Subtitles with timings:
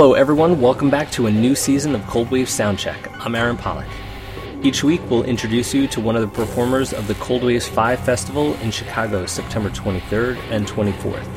[0.00, 0.60] Hello, everyone.
[0.60, 3.10] Welcome back to a new season of Cold Wave Soundcheck.
[3.18, 3.88] I'm Aaron Pollock.
[4.62, 7.98] Each week, we'll introduce you to one of the performers of the Cold Waves 5
[7.98, 11.28] Festival in Chicago, September 23rd and 24th.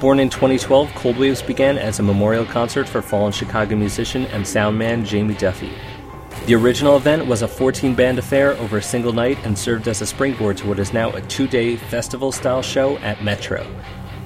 [0.00, 4.42] Born in 2012, Cold Waves began as a memorial concert for fallen Chicago musician and
[4.42, 5.70] soundman Jamie Duffy.
[6.46, 10.02] The original event was a 14 band affair over a single night and served as
[10.02, 13.64] a springboard to what is now a two day festival style show at Metro.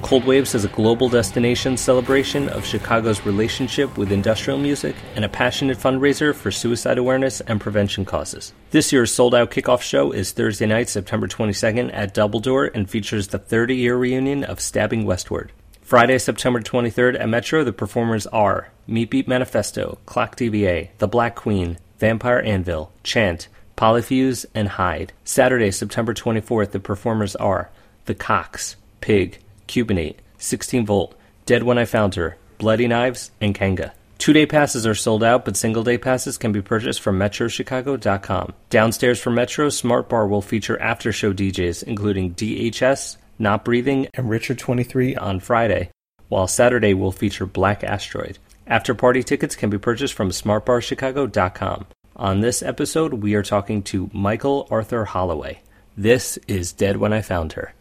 [0.02, 5.28] Cold Waves is a global destination celebration of Chicago's relationship with industrial music and a
[5.28, 8.54] passionate fundraiser for suicide awareness and prevention causes.
[8.70, 12.88] This year's sold out kickoff show is Thursday night, September 22nd at Double Door and
[12.88, 15.52] features the 30 year reunion of Stabbing Westward.
[15.82, 21.34] Friday, September 23rd at Metro, the performers are Meat Beat Manifesto, Clock DVA, The Black
[21.34, 25.12] Queen, Vampire Anvil, Chant, Polyfuse, and Hyde.
[25.24, 27.70] Saturday, September 24th, the performers are
[28.04, 31.14] The Cox, Pig, Cubanate, 16 Volt,
[31.46, 33.92] Dead When I Found Her, Bloody Knives, and Kanga.
[34.18, 38.52] Two day passes are sold out, but single day passes can be purchased from MetroChicago.com.
[38.68, 44.28] Downstairs from Metro, Smart Bar will feature after show DJs, including DHS, Not Breathing, and
[44.28, 45.90] Richard 23 on Friday,
[46.28, 48.38] while Saturday will feature Black Asteroid.
[48.66, 51.86] After party tickets can be purchased from SmartBarChicago.com.
[52.16, 55.60] On this episode, we are talking to Michael Arthur Holloway.
[55.96, 57.72] This is Dead When I Found Her.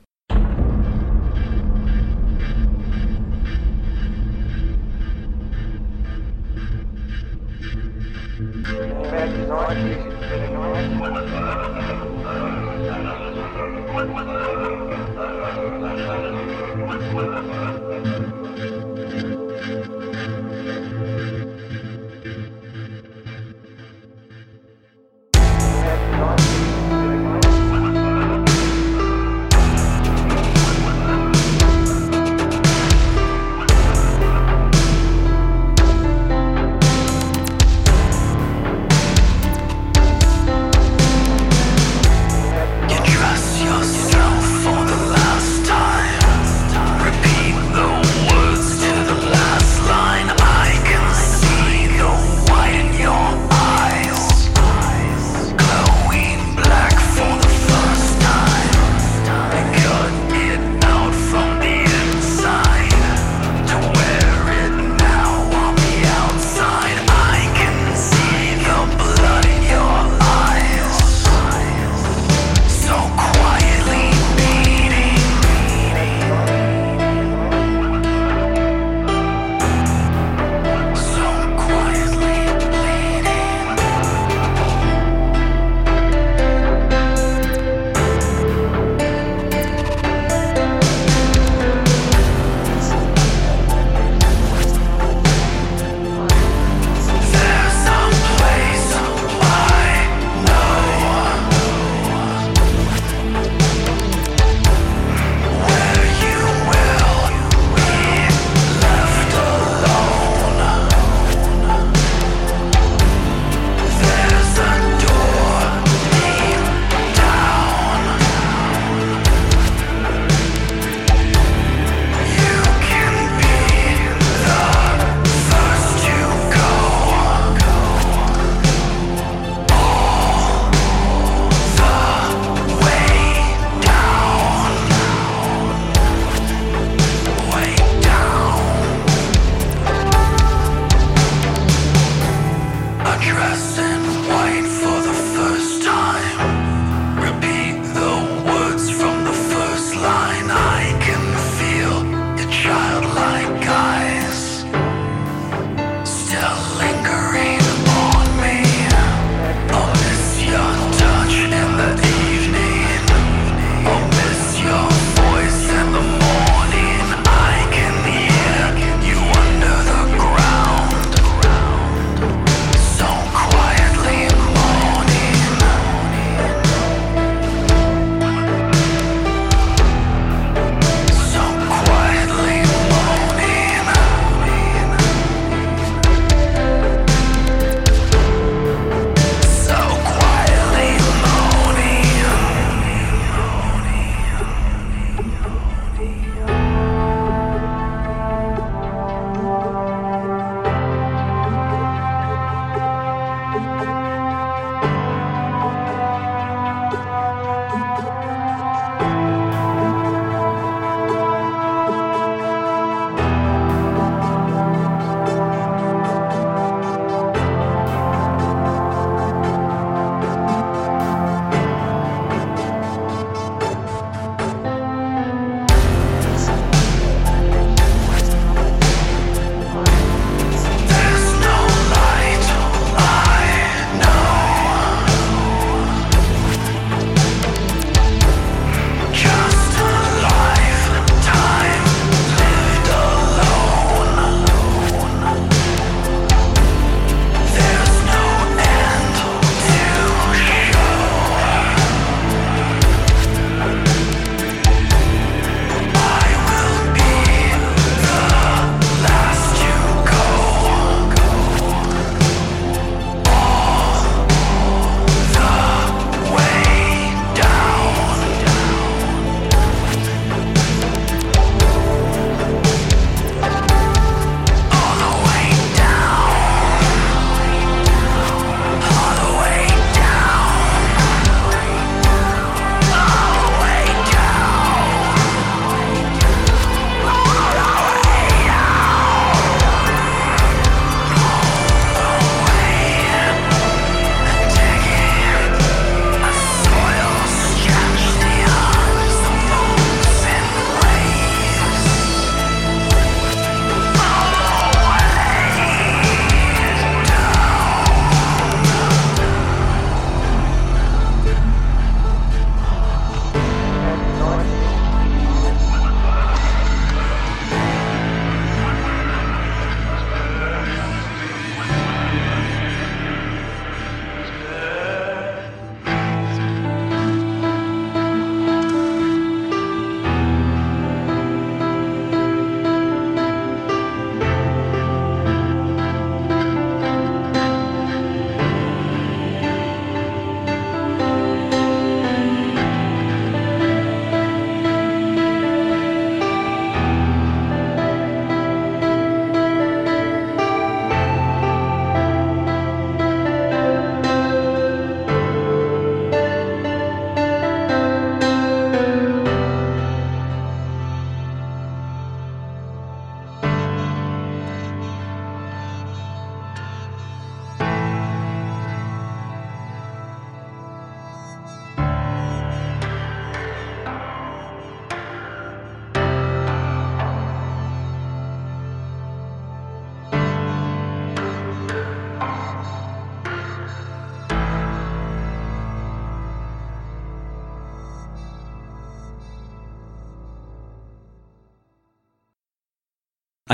[9.17, 9.47] You.
[9.47, 10.06] trust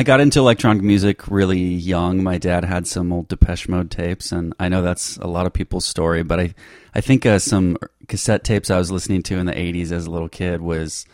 [0.04, 2.24] I got into electronic music really young.
[2.24, 5.54] My dad had some old Depeche Mode tapes, and I know that's a lot of
[5.54, 6.56] people's story, but I,
[6.94, 7.78] I think uh, some
[8.10, 11.06] cassette tapes I was listening to in the 80s as a little kid was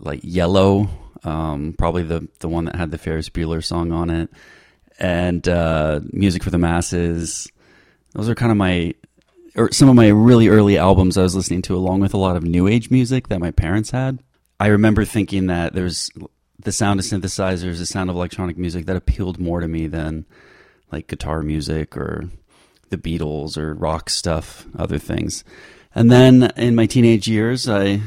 [0.00, 0.90] like Yello,
[1.22, 4.30] um, probably the, the one that had the Ferris Bueller song on it,
[4.98, 7.46] and uh, Music for the Masses.
[8.14, 8.94] Those are kind of my,
[9.54, 12.34] or some of my really early albums I was listening to, along with a lot
[12.34, 14.18] of new age music that my parents had.
[14.58, 16.10] I remember thinking that there's
[16.64, 20.26] the sound of synthesizers, the sound of electronic music that appealed more to me than
[20.90, 22.30] like guitar music or
[22.90, 25.44] the Beatles or rock stuff, other things.
[25.94, 28.00] And then in my teenage years, I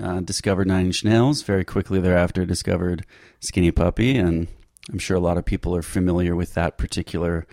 [0.00, 1.42] uh, discovered Nine Inch Nails.
[1.42, 3.06] Very quickly thereafter, discovered
[3.40, 4.48] Skinny Puppy, and
[4.90, 7.46] I'm sure a lot of people are familiar with that particular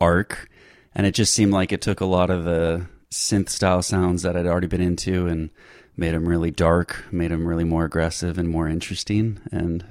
[0.00, 0.48] arc.
[0.94, 4.36] And it just seemed like it took a lot of the synth style sounds that
[4.36, 5.50] I'd already been into and
[5.98, 9.84] made them really dark, made them really more aggressive and more interesting, and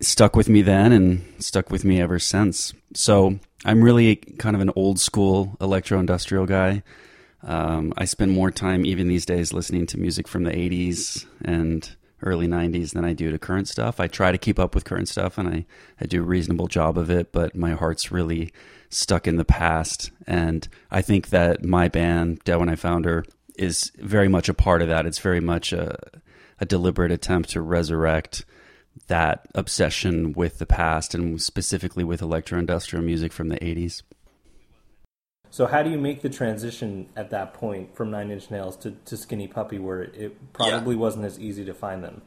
[0.00, 2.72] stuck with me then and stuck with me ever since.
[2.94, 6.82] So I'm really kind of an old school electro industrial guy.
[7.42, 11.88] Um, I spend more time even these days listening to music from the 80s and
[12.22, 14.00] early 90s than I do to current stuff.
[14.00, 15.66] I try to keep up with current stuff and I,
[16.00, 18.52] I do a reasonable job of it, but my heart's really
[18.88, 20.10] stuck in the past.
[20.26, 23.24] And I think that my band, Dead When I Found Her,
[23.58, 25.06] is very much a part of that.
[25.06, 25.96] It's very much a,
[26.60, 28.44] a deliberate attempt to resurrect
[29.08, 34.02] that obsession with the past and specifically with electro industrial music from the 80s.
[35.50, 38.90] So, how do you make the transition at that point from Nine Inch Nails to,
[38.90, 41.00] to Skinny Puppy, where it probably yeah.
[41.00, 42.22] wasn't as easy to find them?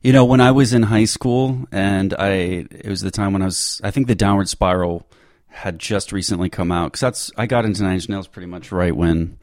[0.00, 3.42] You know, when I was in high school, and I, it was the time when
[3.42, 5.06] I was, I think the Downward Spiral
[5.48, 8.72] had just recently come out because that's I got into Nine Inch Nails pretty much
[8.72, 9.38] right when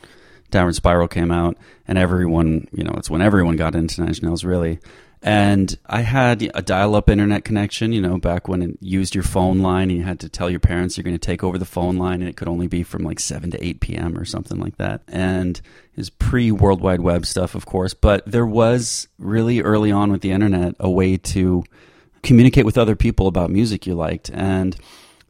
[0.51, 4.43] Downward Spiral came out, and everyone, you know, it's when everyone got into Nine Nails,
[4.43, 4.79] really.
[5.24, 9.60] And I had a dial-up internet connection, you know, back when it used your phone
[9.60, 11.98] line, and you had to tell your parents you're going to take over the phone
[11.98, 14.17] line, and it could only be from like seven to eight p.m.
[14.17, 15.01] or something like that.
[15.08, 20.12] And it was pre-World Wide Web stuff, of course, but there was really early on
[20.12, 21.63] with the internet a way to
[22.24, 24.75] communicate with other people about music you liked, and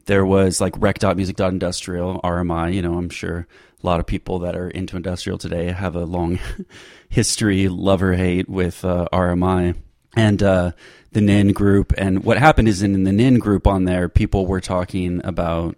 [0.05, 3.45] there was like rec.music.industrial, RMI, you know, I'm sure
[3.83, 6.39] a lot of people that are into industrial today have a long
[7.09, 9.75] history, love or hate with uh, RMI
[10.15, 10.71] and uh,
[11.11, 11.93] the NIN group.
[11.97, 15.75] And what happened is in the NIN group on there, people were talking about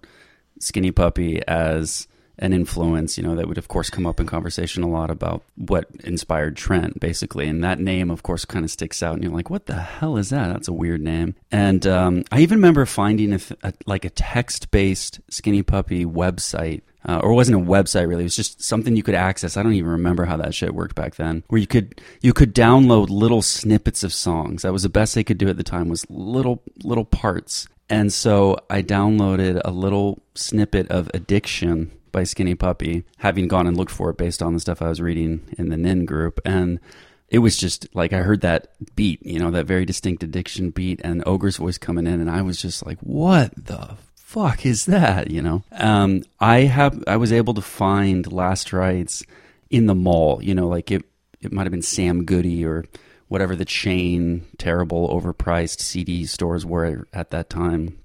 [0.60, 2.08] Skinny Puppy as
[2.40, 5.44] an influence, you know, that would of course come up in conversation a lot about
[5.56, 7.48] what inspired Trent, basically.
[7.48, 9.14] And that name, of course, kind of sticks out.
[9.14, 10.52] And you're like, what the hell is that?
[10.52, 11.36] That's a weird name.
[11.52, 16.82] And um, I even remember finding a, a, like a text based Skinny Puppy website
[17.08, 18.24] uh, or it wasn't a website really.
[18.24, 19.58] It was just something you could access.
[19.58, 21.44] I don't even remember how that shit worked back then.
[21.48, 24.62] Where you could you could download little snippets of songs.
[24.62, 25.90] That was the best they could do at the time.
[25.90, 27.68] Was little little parts.
[27.90, 33.76] And so I downloaded a little snippet of "Addiction" by Skinny Puppy, having gone and
[33.76, 36.80] looked for it based on the stuff I was reading in the Nin group, and
[37.28, 41.02] it was just like I heard that beat, you know, that very distinct addiction beat,
[41.04, 43.98] and Ogre's voice coming in, and I was just like, "What the
[44.34, 45.30] fuck is that?
[45.30, 49.24] You know, um, I have I was able to find Last Rites
[49.70, 50.42] in the mall.
[50.42, 51.04] You know, like it
[51.42, 52.86] it might have been Sam Goody or
[53.28, 58.00] whatever the chain terrible overpriced CD stores were at that time.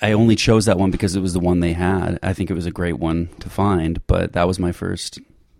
[0.00, 2.18] I only chose that one because it was the one they had.
[2.22, 5.18] I think it was a great one to find, but that was my first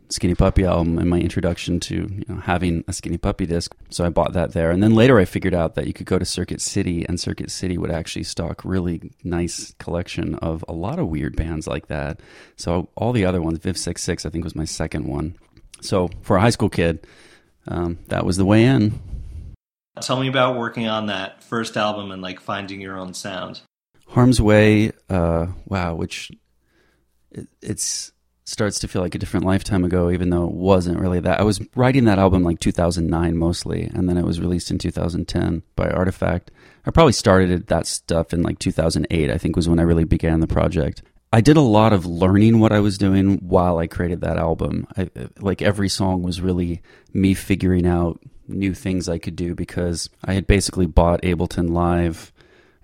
[0.08, 3.74] Skinny Puppy album and my introduction to you know, having a Skinny Puppy disc.
[3.90, 4.70] So I bought that there.
[4.70, 7.50] And then later I figured out that you could go to Circuit City and Circuit
[7.50, 12.20] City would actually stock really nice collection of a lot of weird bands like that.
[12.56, 15.36] So all the other ones, Viv 66 I think was my second one.
[15.80, 17.06] So for a high school kid,
[17.68, 19.00] um, that was the way in.
[20.00, 23.62] Tell me about working on that first album and like finding your own sound.
[24.08, 26.30] Harm's Way, uh, wow, which
[27.32, 28.12] it, it's
[28.46, 31.40] starts to feel like a different lifetime ago, even though it wasn't really that.
[31.40, 35.62] I was writing that album like 2009 mostly, and then it was released in 2010
[35.74, 36.48] by Artoffact.
[36.86, 40.38] I probably started that stuff in like 2008, I think was when I really began
[40.38, 41.02] the project.
[41.32, 44.86] I did a lot of learning what I was doing while I created that album.
[44.96, 49.56] I, uh, like every song was really me figuring out new things I could do
[49.56, 52.32] because I had basically bought Ableton Live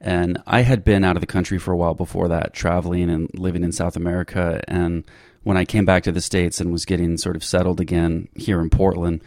[0.01, 3.31] and I had been out of the country for a while before that, traveling and
[3.35, 4.61] living in South America.
[4.67, 5.05] And
[5.43, 8.61] when I came back to the States and was getting sort of settled again here
[8.61, 9.23] in Portland,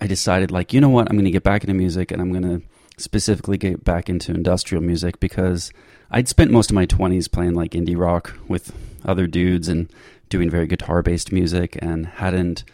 [0.00, 2.32] I decided, like, you know what, I'm going to get back into music and I'm
[2.32, 2.66] going to
[2.98, 5.72] specifically get back into industrial music because
[6.10, 9.90] I'd spent most of my 20s playing like indie rock with other dudes and
[10.28, 12.64] doing very guitar based music and hadn't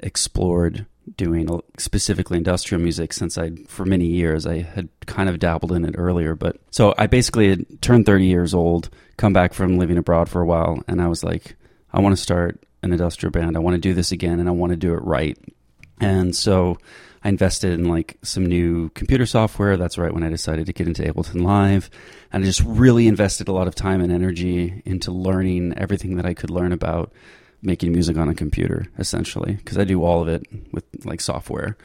[0.00, 0.86] explored
[1.16, 1.48] doing
[1.78, 5.94] specifically industrial music since I, for many years, I had kind of dabbled in it
[5.96, 6.34] earlier.
[6.34, 10.40] But so I basically had turned 30 years old, come back from living abroad for
[10.40, 11.56] a while, and I was like,
[11.94, 13.56] I want to start an industrial band.
[13.56, 15.38] I want to do this again, and I want to do it right.
[16.00, 16.76] And so
[17.22, 19.76] I invested in like some new computer software.
[19.76, 21.88] That's right when I decided to get into Ableton Live.
[22.32, 26.26] And I just really invested a lot of time and energy into learning everything that
[26.26, 27.12] I could learn about
[27.62, 31.76] making music on a computer, essentially, because I do all of it with like software.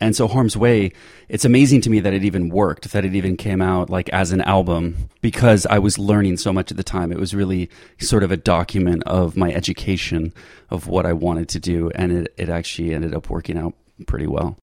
[0.00, 0.92] And so Harm's Way,
[1.28, 4.30] it's amazing to me that it even worked, that it even came out like as
[4.30, 7.10] an album because I was learning so much at the time.
[7.10, 10.32] It was really sort of a document of my education
[10.70, 11.90] of what I wanted to do.
[11.94, 13.74] And it, it actually ended up working out
[14.06, 14.56] pretty well.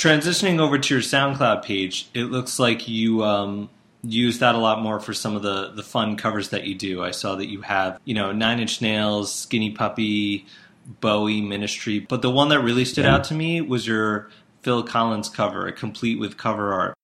[0.00, 3.68] Transitioning over to your SoundCloud page, it looks like you um,
[4.02, 7.02] use that a lot more for some of the the fun covers that you do.
[7.02, 10.46] I saw that you have you know Nine Inch Nails, Skinny Puppy,
[11.00, 13.16] Bowie, Ministry, but the one that really stood yeah.
[13.16, 14.30] out to me was your
[14.62, 16.94] Phil Collins cover, complete with cover art.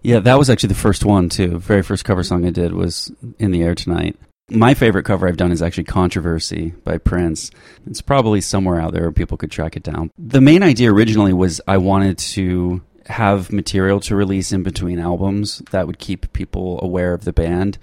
[0.00, 1.58] Yeah, that was actually the first one too.
[1.58, 4.16] Very first cover song I did was "In the Air Tonight."
[4.50, 7.50] My favorite cover I've done is actually Controversy by Prince.
[7.86, 10.10] It's probably somewhere out there where people could track it down.
[10.18, 15.62] The main idea originally was I wanted to have material to release in between albums
[15.70, 17.78] that would keep people aware of the band.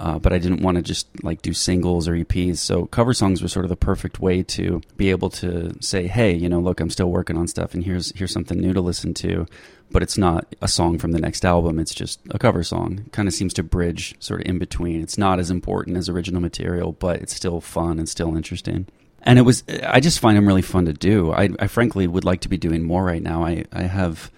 [0.00, 2.56] Uh, but I didn't want to just like do singles or EPs.
[2.56, 6.32] So cover songs were sort of the perfect way to be able to say, "Hey,
[6.32, 9.12] you know, look, I'm still working on stuff, and here's here's something new to listen
[9.14, 9.46] to."
[9.90, 13.04] But it's not a song from the next album; it's just a cover song.
[13.12, 15.02] Kind of seems to bridge sort of in between.
[15.02, 18.86] It's not as important as original material, but it's still fun and still interesting.
[19.22, 21.30] And it was, I just find them really fun to do.
[21.30, 23.44] I, I frankly would like to be doing more right now.
[23.44, 24.30] I, I have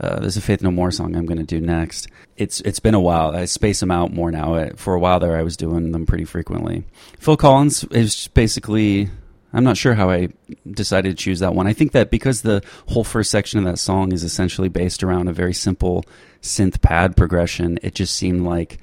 [0.00, 2.08] uh, there's a Faith No More song I'm going to do next.
[2.36, 3.34] It's it's been a while.
[3.34, 4.70] I space them out more now.
[4.76, 6.84] For a while there, I was doing them pretty frequently.
[7.18, 9.10] Phil Collins is basically.
[9.52, 10.30] I'm not sure how I
[10.68, 11.68] decided to choose that one.
[11.68, 15.28] I think that because the whole first section of that song is essentially based around
[15.28, 16.04] a very simple
[16.42, 18.78] synth pad progression, it just seemed like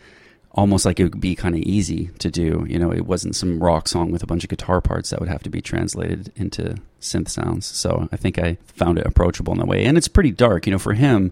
[0.53, 2.65] almost like it would be kind of easy to do.
[2.67, 5.29] You know, it wasn't some rock song with a bunch of guitar parts that would
[5.29, 7.65] have to be translated into synth sounds.
[7.65, 9.85] So I think I found it approachable in that way.
[9.85, 10.65] And it's pretty dark.
[10.65, 11.31] You know, for him,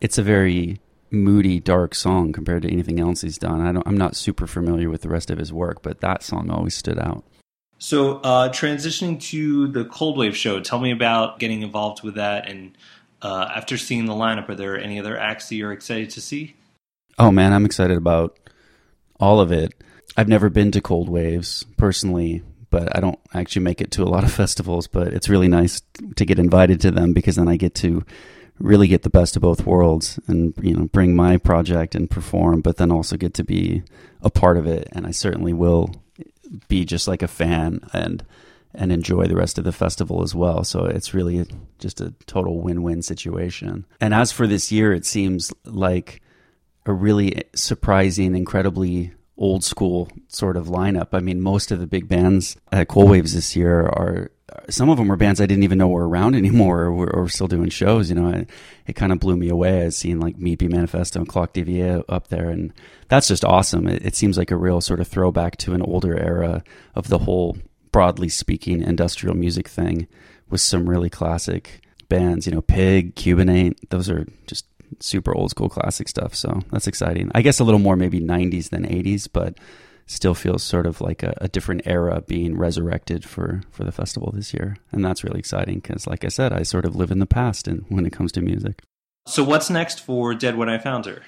[0.00, 3.60] it's a very moody, dark song compared to anything else he's done.
[3.60, 6.50] I don't, I'm not super familiar with the rest of his work, but that song
[6.50, 7.24] always stood out.
[7.78, 12.48] So, uh, transitioning to the Cold Wave show, tell me about getting involved with that.
[12.48, 12.78] And
[13.20, 16.54] uh, after seeing the lineup, are there any other acts that you're excited to see?
[17.18, 18.38] Oh man, I'm excited about
[19.22, 19.72] all of it.
[20.16, 24.10] I've never been to Cold Waves personally, but I don't actually make it to a
[24.10, 24.88] lot of festivals.
[24.88, 25.80] But it's really nice
[26.16, 28.04] to get invited to them because then I get to
[28.58, 32.60] really get the best of both worlds and you know bring my project and perform,
[32.60, 33.84] but then also get to be
[34.22, 34.88] a part of it.
[34.90, 35.94] And I certainly will
[36.66, 38.24] be just like a fan and
[38.74, 40.64] and enjoy the rest of the festival as well.
[40.64, 41.46] So it's really
[41.78, 43.84] just a total win-win situation.
[44.00, 46.21] And as for this year, it seems like
[46.86, 51.08] a really surprising, incredibly old school sort of lineup.
[51.12, 54.30] I mean, most of the big bands at Cold Waves this year are
[54.68, 57.28] some of them were bands I didn't even know were around anymore or were, or
[57.28, 58.08] still doing shows.
[58.08, 58.50] You know, it,
[58.86, 59.84] it kind of blew me away.
[59.84, 62.72] I've seen like Beat Manifesto and Clock DVA up there, and
[63.08, 63.86] that's just awesome.
[63.86, 66.62] It, it seems like a real sort of throwback to an older era
[66.94, 67.56] of the whole,
[67.90, 70.06] broadly speaking, industrial music thing
[70.50, 72.46] with some really classic bands.
[72.46, 74.66] You know, Pig, Cubanate, those are just
[75.00, 76.34] super old school classic stuff.
[76.34, 77.30] So that's exciting.
[77.34, 79.58] I guess a little more maybe 90s than 80s, but
[80.06, 84.32] still feels sort of like a, a different era being resurrected for, for the festival
[84.34, 84.76] this year.
[84.90, 87.66] And that's really exciting because, like I said, I sort of live in the past
[87.68, 88.82] and when it comes to music.
[89.26, 91.22] So, what's next for Dead When I Found Her?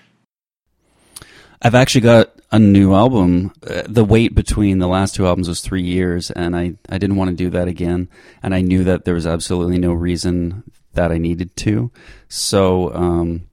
[1.62, 3.52] I've actually got a new album.
[3.66, 7.16] Uh, the wait between the last two albums was three years, and I, I didn't
[7.16, 8.08] want to do that again.
[8.42, 11.90] And I knew that there was absolutely no reason that I needed to.
[12.28, 13.48] So, um,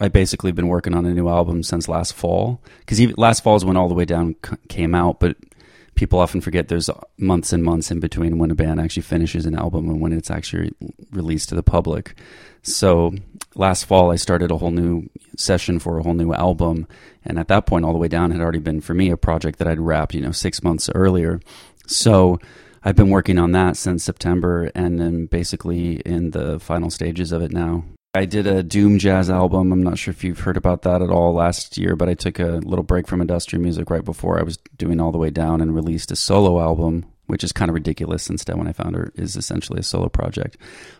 [0.00, 3.64] I basically been working on a new album since last fall because last fall is
[3.64, 5.36] when All the Way Down c- came out, but
[5.96, 9.56] people often forget there's months and months in between when a band actually finishes an
[9.56, 10.72] album and when it's actually
[11.10, 12.14] released to the public.
[12.62, 13.14] So
[13.56, 16.86] last fall, I started a whole new session for a whole new album,
[17.24, 19.58] and at that point, All the Way Down had already been for me a project
[19.58, 21.40] that I'd wrapped, you know, six months earlier.
[21.88, 22.38] So
[22.84, 27.42] I've been working on that since September, and then basically in the final stages of
[27.42, 27.84] it now.
[28.14, 29.70] I did a doom jazz album.
[29.70, 32.38] I'm not sure if you've heard about that at all last year, but I took
[32.38, 35.60] a little break from industrial music right before I was doing all the way down
[35.60, 39.12] and released a solo album, which is kind of ridiculous Dead When I Found Her
[39.14, 40.56] is essentially a solo project.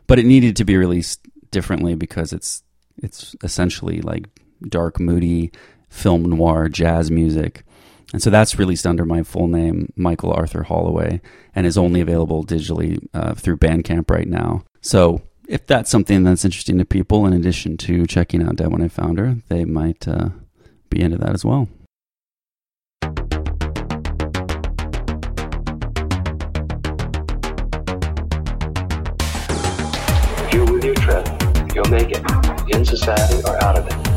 [0.06, 2.62] But it needed to be released differently because it's
[3.02, 4.26] it's essentially like
[4.68, 5.50] dark, moody
[5.88, 7.64] film noir jazz music.
[8.12, 11.20] And so that's released under my full name, Michael Arthur Holloway,
[11.54, 14.64] and is only available digitally uh, through Bandcamp right now.
[14.80, 18.82] So if that's something that's interesting to people, in addition to checking out Dead When
[18.82, 20.28] I Found Her, they might uh,
[20.90, 21.68] be into that as well.
[30.52, 30.94] You're your
[31.74, 32.22] you'll make it,
[32.74, 34.07] in society or out of it.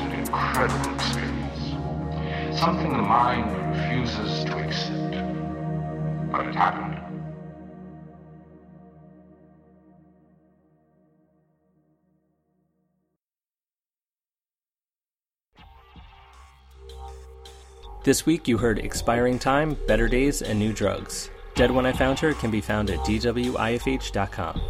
[0.00, 2.58] Incredible experience.
[2.58, 5.12] Something the mind refuses to accept.
[6.30, 6.92] But it happened.
[18.04, 21.30] This week you heard Expiring Time, Better Days, and New Drugs.
[21.54, 24.60] Dead When I Found Her can be found at dwifh.com.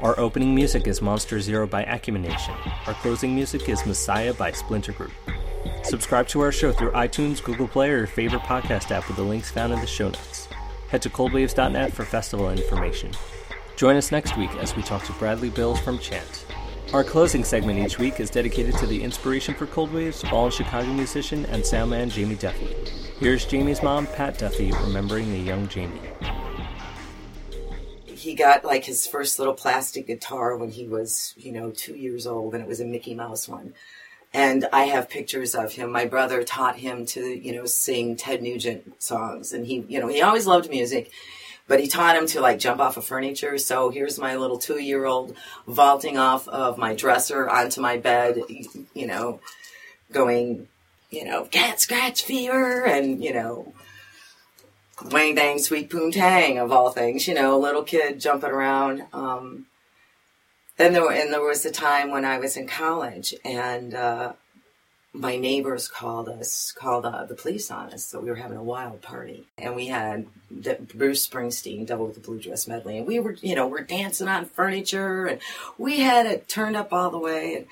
[0.00, 2.54] Our opening music is Monster Zero by Acumen Nation.
[2.86, 5.12] Our closing music is Messiah by Splinter Group.
[5.84, 9.22] Subscribe to our show through iTunes, Google Play, or your favorite podcast app with the
[9.22, 10.48] links found in the show notes.
[10.88, 13.12] Head to coldwaves.net for festival information.
[13.76, 16.44] Join us next week as we talk to Bradley Bills from Chant.
[16.92, 20.92] Our closing segment each week is dedicated to the inspiration for Cold Waves, fallen Chicago
[20.92, 22.76] musician and soundman Jamie Duffy.
[23.18, 26.00] Here's Jamie's mom, Pat Duffy, remembering the young Jamie.
[28.16, 32.26] He got like his first little plastic guitar when he was, you know, two years
[32.26, 33.74] old, and it was a Mickey Mouse one.
[34.32, 35.92] And I have pictures of him.
[35.92, 40.08] My brother taught him to, you know, sing Ted Nugent songs, and he, you know,
[40.08, 41.10] he always loved music,
[41.68, 43.58] but he taught him to like jump off of furniture.
[43.58, 48.40] So here's my little two-year-old vaulting off of my dresser onto my bed,
[48.94, 49.40] you know,
[50.10, 50.68] going,
[51.10, 53.72] you know, cat scratch fever, and you know,
[55.04, 59.04] Wang Dang Sweet Poontang of all things, you know, a little kid jumping around.
[59.12, 59.66] Um,
[60.78, 64.32] then there were, and there was a time when I was in college and uh,
[65.12, 68.04] my neighbors called us, called uh, the police on us.
[68.04, 72.14] So we were having a wild party and we had the Bruce Springsteen, Devil with
[72.16, 75.40] the Blue Dress medley, and we were, you know, we're dancing on furniture and
[75.78, 77.54] we had it turned up all the way.
[77.54, 77.66] And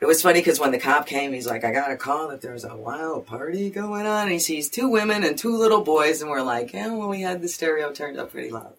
[0.00, 2.40] it was funny because when the cop came, he's like, I got a call that
[2.40, 4.24] there's a wild party going on.
[4.24, 7.22] And he sees two women and two little boys, and we're like, yeah, well, we
[7.22, 8.74] had the stereo turned up pretty loud.